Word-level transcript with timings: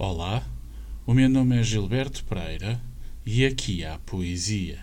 Olá, 0.00 0.44
o 1.04 1.12
meu 1.12 1.28
nome 1.28 1.58
é 1.58 1.62
Gilberto 1.64 2.22
Pereira 2.22 2.80
e 3.26 3.44
aqui 3.44 3.84
há 3.84 3.98
poesia. 3.98 4.78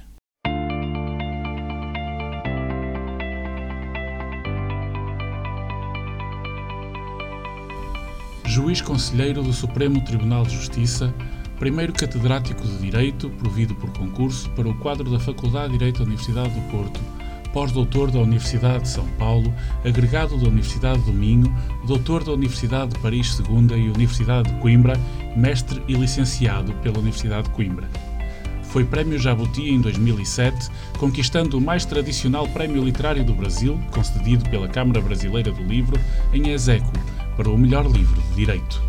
Juiz 8.45 8.81
Conselheiro 8.81 9.41
do 9.41 9.53
Supremo 9.53 10.03
Tribunal 10.03 10.43
de 10.43 10.53
Justiça, 10.53 11.15
primeiro 11.57 11.93
catedrático 11.93 12.67
de 12.67 12.77
Direito, 12.79 13.29
provido 13.29 13.73
por 13.75 13.97
concurso 13.97 14.49
para 14.49 14.67
o 14.67 14.77
quadro 14.79 15.09
da 15.09 15.19
Faculdade 15.21 15.71
de 15.71 15.77
Direito 15.77 15.99
da 15.99 16.03
Universidade 16.03 16.49
do 16.49 16.69
Porto, 16.69 16.99
pós-doutor 17.55 18.11
da 18.11 18.19
Universidade 18.19 18.83
de 18.83 18.89
São 18.89 19.07
Paulo, 19.17 19.53
agregado 19.85 20.37
da 20.37 20.49
Universidade 20.49 20.99
do 21.03 21.13
Minho, 21.13 21.55
doutor 21.87 22.21
da 22.21 22.33
Universidade 22.33 22.93
de 22.93 22.99
Paris 22.99 23.39
II 23.39 23.77
e 23.77 23.89
Universidade 23.89 24.51
de 24.51 24.59
Coimbra, 24.59 24.99
mestre 25.37 25.81
e 25.87 25.93
licenciado 25.93 26.73
pela 26.83 26.99
Universidade 26.99 27.43
de 27.43 27.51
Coimbra. 27.51 27.89
Foi 28.63 28.83
Prémio 28.83 29.17
Jabuti 29.17 29.69
em 29.69 29.79
2007, 29.79 30.69
conquistando 30.97 31.57
o 31.57 31.61
mais 31.61 31.85
tradicional 31.85 32.45
prémio 32.49 32.83
literário 32.83 33.23
do 33.23 33.33
Brasil, 33.33 33.79
concedido 33.89 34.49
pela 34.49 34.67
Câmara 34.67 34.99
Brasileira 34.99 35.49
do 35.49 35.63
Livro, 35.63 35.97
em 36.33 36.49
Execo, 36.49 36.91
para 37.37 37.49
o 37.49 37.57
melhor 37.57 37.89
livro 37.89 38.21
de 38.21 38.35
direito. 38.35 38.83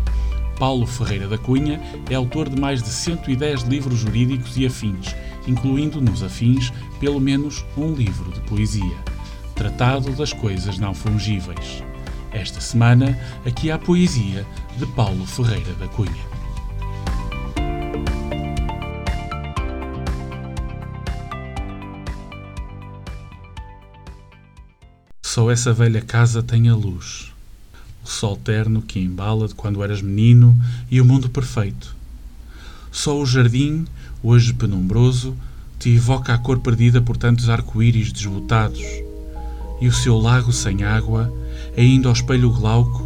Paulo 0.59 0.85
Ferreira 0.85 1.29
da 1.29 1.37
Cunha 1.37 1.79
é 2.09 2.15
autor 2.15 2.49
de 2.49 2.59
mais 2.59 2.83
de 2.83 2.89
110 2.89 3.61
livros 3.61 3.99
jurídicos 3.99 4.57
e 4.57 4.65
afins, 4.65 5.15
incluindo 5.47 6.01
nos 6.01 6.21
afins 6.21 6.71
pelo 6.99 7.19
menos 7.19 7.65
um 7.75 7.93
livro 7.93 8.31
de 8.31 8.41
poesia, 8.41 8.97
Tratado 9.55 10.11
das 10.11 10.33
Coisas 10.33 10.77
Não 10.77 10.93
Fungíveis. 10.93 11.83
Esta 12.31 12.61
semana, 12.61 13.17
aqui 13.45 13.71
há 13.71 13.79
poesia 13.79 14.45
de 14.77 14.85
Paulo 14.87 15.25
Ferreira 15.25 15.73
da 15.73 15.87
Cunha. 15.87 16.37
Só 25.23 25.49
essa 25.49 25.73
velha 25.73 26.01
casa 26.01 26.43
tem 26.43 26.69
a 26.69 26.75
luz, 26.75 27.31
o 28.03 28.07
sol 28.07 28.35
terno 28.35 28.81
que 28.81 28.99
embala 28.99 29.47
de 29.47 29.55
quando 29.55 29.83
eras 29.83 30.01
menino 30.01 30.57
e 30.89 31.01
o 31.01 31.05
mundo 31.05 31.29
perfeito. 31.29 31.96
Só 32.91 33.19
o 33.19 33.25
jardim, 33.25 33.85
hoje 34.23 34.53
penumbroso, 34.53 35.35
te 35.79 35.95
evoca 35.95 36.33
a 36.33 36.37
cor 36.37 36.59
perdida 36.59 37.01
por 37.01 37.17
tantos 37.17 37.49
arco-íris 37.49 38.11
desbotados, 38.11 38.83
e 39.79 39.87
o 39.87 39.93
seu 39.93 40.17
lago 40.17 40.51
sem 40.51 40.83
água 40.83 41.31
ainda 41.77 42.07
ao 42.07 42.13
espelho 42.13 42.51
glauco, 42.51 43.05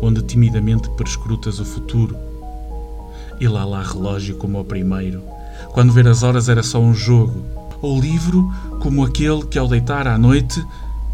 onde 0.00 0.22
timidamente 0.22 0.88
perscrutas 0.90 1.58
o 1.60 1.64
futuro. 1.64 2.16
E 3.40 3.46
lá 3.46 3.64
lá 3.64 3.82
relógio 3.82 4.36
como 4.36 4.56
ao 4.58 4.64
primeiro, 4.64 5.22
quando 5.72 5.92
ver 5.92 6.08
as 6.08 6.22
horas 6.22 6.48
era 6.48 6.62
só 6.62 6.80
um 6.80 6.94
jogo, 6.94 7.44
ou 7.82 8.00
livro 8.00 8.50
como 8.80 9.04
aquele 9.04 9.44
que 9.44 9.58
ao 9.58 9.68
deitar 9.68 10.08
à 10.08 10.16
noite 10.16 10.64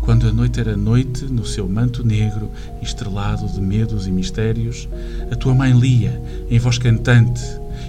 quando 0.04 0.28
a 0.28 0.32
noite 0.32 0.60
era 0.60 0.76
noite, 0.76 1.24
no 1.24 1.46
seu 1.46 1.66
manto 1.66 2.06
negro, 2.06 2.50
estrelado 2.82 3.48
de 3.48 3.58
medos 3.58 4.06
e 4.06 4.10
mistérios, 4.10 4.86
a 5.30 5.34
tua 5.34 5.54
mãe 5.54 5.72
lia, 5.72 6.22
em 6.50 6.58
voz 6.58 6.76
cantante, 6.76 7.42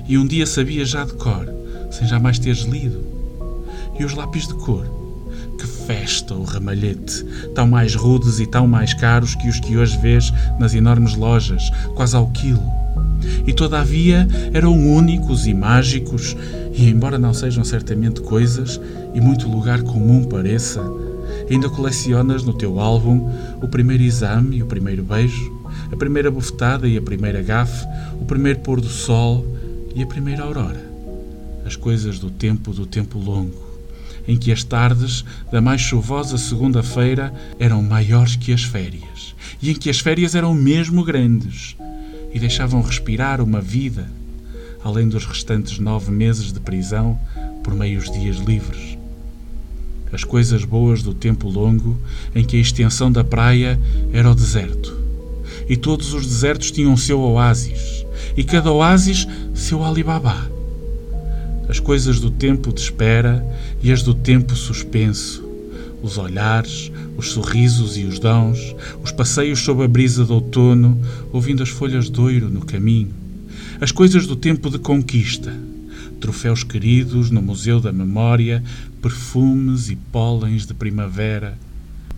e 0.07 0.17
um 0.17 0.25
dia 0.25 0.45
sabia 0.45 0.85
já 0.85 1.05
de 1.05 1.13
cor, 1.13 1.47
sem 1.91 2.07
jamais 2.07 2.39
teres 2.39 2.61
lido. 2.61 3.03
E 3.99 4.03
os 4.03 4.13
lápis 4.13 4.47
de 4.47 4.53
cor? 4.53 4.85
Que 5.57 5.65
festa 5.65 6.33
o 6.33 6.43
ramalhete, 6.43 7.25
tão 7.53 7.67
mais 7.67 7.95
rudes 7.95 8.39
e 8.39 8.45
tão 8.45 8.67
mais 8.67 8.93
caros 8.93 9.35
que 9.35 9.47
os 9.47 9.59
que 9.59 9.77
hoje 9.77 9.97
vês 9.97 10.31
nas 10.59 10.73
enormes 10.73 11.15
lojas, 11.15 11.71
quase 11.95 12.15
ao 12.15 12.27
quilo. 12.27 12.63
E 13.47 13.53
todavia 13.53 14.27
eram 14.53 14.75
únicos 14.75 15.47
e 15.47 15.53
mágicos, 15.53 16.35
e 16.73 16.89
embora 16.89 17.17
não 17.17 17.33
sejam 17.33 17.63
certamente 17.63 18.21
coisas, 18.21 18.79
e 19.13 19.21
muito 19.21 19.47
lugar 19.47 19.81
comum 19.81 20.23
pareça, 20.23 20.81
Ainda 21.49 21.69
colecionas 21.69 22.43
no 22.43 22.53
teu 22.53 22.79
álbum 22.79 23.29
o 23.61 23.67
primeiro 23.67 24.03
exame 24.03 24.57
e 24.57 24.63
o 24.63 24.65
primeiro 24.65 25.03
beijo, 25.03 25.53
a 25.91 25.95
primeira 25.95 26.31
bufetada 26.31 26.87
e 26.87 26.97
a 26.97 27.01
primeira 27.01 27.41
gafe, 27.41 27.85
o 28.19 28.25
primeiro 28.25 28.59
pôr 28.59 28.81
do 28.81 28.87
sol 28.87 29.45
e 29.95 30.03
a 30.03 30.05
primeira 30.05 30.43
aurora. 30.43 30.83
As 31.65 31.75
coisas 31.75 32.19
do 32.19 32.29
tempo 32.29 32.71
do 32.71 32.85
tempo 32.85 33.17
longo, 33.17 33.63
em 34.27 34.37
que 34.37 34.51
as 34.51 34.63
tardes 34.63 35.25
da 35.51 35.61
mais 35.61 35.81
chuvosa 35.81 36.37
segunda-feira 36.37 37.33
eram 37.57 37.81
maiores 37.81 38.35
que 38.35 38.53
as 38.53 38.63
férias, 38.63 39.33
e 39.61 39.71
em 39.71 39.73
que 39.73 39.89
as 39.89 39.99
férias 39.99 40.35
eram 40.35 40.53
mesmo 40.53 41.03
grandes 41.03 41.75
e 42.33 42.39
deixavam 42.39 42.81
respirar 42.81 43.41
uma 43.41 43.61
vida, 43.61 44.07
além 44.83 45.07
dos 45.07 45.25
restantes 45.25 45.79
nove 45.79 46.11
meses 46.11 46.53
de 46.53 46.59
prisão 46.59 47.19
por 47.63 47.73
meios 47.73 48.11
dias 48.11 48.37
livres 48.37 48.95
as 50.15 50.23
coisas 50.23 50.63
boas 50.63 51.03
do 51.03 51.13
tempo 51.13 51.49
longo 51.49 51.97
em 52.33 52.43
que 52.43 52.57
a 52.57 52.59
extensão 52.59 53.11
da 53.11 53.23
praia 53.23 53.79
era 54.13 54.31
o 54.31 54.35
deserto. 54.35 55.04
E 55.67 55.75
todos 55.75 56.13
os 56.13 56.25
desertos 56.25 56.71
tinham 56.71 56.95
seu 56.95 57.19
oásis, 57.19 58.05
e 58.37 58.43
cada 58.43 58.71
oásis 58.71 59.27
seu 59.53 59.83
Alibaba. 59.83 60.49
As 61.67 61.79
coisas 61.79 62.19
do 62.19 62.29
tempo 62.29 62.71
de 62.71 62.79
espera 62.79 63.43
e 63.81 63.91
as 63.91 64.03
do 64.03 64.13
tempo 64.13 64.55
suspenso, 64.55 65.43
os 66.03 66.17
olhares, 66.17 66.91
os 67.17 67.31
sorrisos 67.31 67.97
e 67.97 68.03
os 68.03 68.19
dons, 68.19 68.75
os 69.03 69.11
passeios 69.11 69.59
sob 69.59 69.83
a 69.83 69.87
brisa 69.87 70.23
do 70.23 70.35
outono, 70.35 71.01
ouvindo 71.33 71.63
as 71.63 71.69
folhas 71.69 72.09
de 72.09 72.19
ouro 72.19 72.49
no 72.49 72.63
caminho, 72.63 73.13
as 73.81 73.91
coisas 73.91 74.27
do 74.27 74.35
tempo 74.35 74.69
de 74.69 74.77
conquista, 74.77 75.51
troféus 76.19 76.63
queridos 76.63 77.31
no 77.31 77.41
Museu 77.41 77.79
da 77.79 77.91
Memória, 77.91 78.63
perfumes 79.01 79.89
e 79.89 79.95
pólens 79.95 80.65
de 80.65 80.73
primavera, 80.73 81.57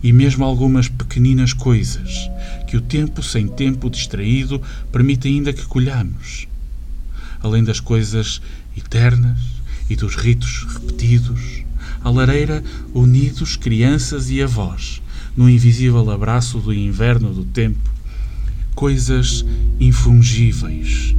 e 0.02 0.12
mesmo 0.12 0.44
algumas 0.44 0.88
pequeninas 0.88 1.52
coisas 1.52 2.30
que 2.66 2.76
o 2.76 2.80
tempo 2.80 3.22
sem 3.22 3.48
tempo 3.48 3.90
distraído 3.90 4.60
permite 4.92 5.28
ainda 5.28 5.52
que 5.52 5.64
colhamos. 5.66 6.46
Além 7.42 7.64
das 7.64 7.80
coisas 7.80 8.40
eternas 8.76 9.38
e 9.88 9.96
dos 9.96 10.16
ritos 10.16 10.66
repetidos, 10.68 11.62
à 12.02 12.10
lareira 12.10 12.62
unidos 12.94 13.56
crianças 13.56 14.30
e 14.30 14.42
avós, 14.42 15.02
no 15.36 15.48
invisível 15.48 16.10
abraço 16.10 16.58
do 16.58 16.72
inverno 16.72 17.32
do 17.32 17.44
tempo, 17.44 17.90
coisas 18.74 19.44
infungíveis, 19.80 21.14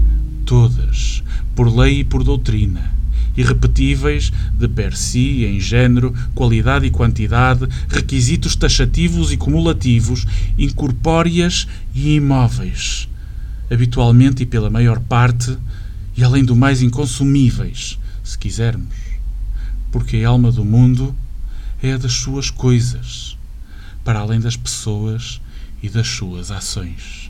todas, 0.46 1.24
por 1.56 1.68
lei 1.76 2.00
e 2.00 2.04
por 2.04 2.24
doutrina, 2.24 2.94
irrepetíveis 3.40 4.34
de 4.54 4.68
per 4.68 4.96
si 4.96 5.46
em 5.46 5.60
género, 5.60 6.14
qualidade 6.36 6.86
e 6.86 6.92
quantidade, 6.92 7.68
requisitos 7.88 8.56
taxativos 8.56 9.32
e 9.32 9.38
cumulativos, 9.38 10.28
incorpóreas 10.58 11.66
e 11.96 12.16
imóveis, 12.16 13.08
habitualmente 13.72 14.44
e 14.44 14.46
pela 14.46 14.70
maior 14.70 15.00
parte, 15.00 15.58
e 16.18 16.24
além 16.24 16.44
do 16.44 16.56
mais 16.56 16.82
inconsumíveis, 16.82 17.98
se 18.22 18.38
quisermos, 18.38 18.96
porque 19.90 20.18
a 20.18 20.28
alma 20.28 20.52
do 20.52 20.66
mundo 20.66 21.16
é 21.82 21.94
a 21.94 21.98
das 21.98 22.14
suas 22.14 22.50
coisas, 22.50 23.38
para 24.04 24.20
além 24.20 24.42
das 24.42 24.58
pessoas 24.58 25.40
e 25.82 25.88
das 25.88 26.08
suas 26.08 26.52
ações. 26.52 27.30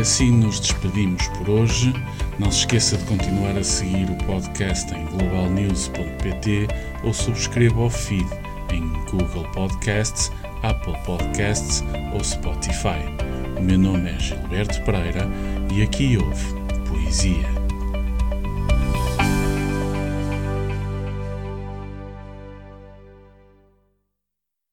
Assim 0.00 0.30
nos 0.30 0.58
despedimos 0.60 1.26
por 1.28 1.50
hoje. 1.50 1.92
Não 2.38 2.50
se 2.50 2.60
esqueça 2.60 2.96
de 2.96 3.04
continuar 3.04 3.56
a 3.56 3.62
seguir 3.62 4.10
o 4.10 4.16
podcast 4.24 4.92
em 4.94 5.04
globalnews.pt 5.06 6.68
ou 7.04 7.12
subscreva 7.12 7.82
o 7.82 7.90
feed 7.90 8.26
em 8.72 8.88
Google 9.10 9.44
Podcasts, 9.52 10.32
Apple 10.62 10.96
Podcasts 11.04 11.84
ou 12.14 12.24
Spotify. 12.24 13.00
O 13.58 13.62
meu 13.62 13.78
nome 13.78 14.10
é 14.10 14.18
Gilberto 14.18 14.82
Pereira 14.82 15.28
e 15.72 15.82
aqui 15.82 16.16
houve 16.16 16.54
Poesia. 16.88 17.59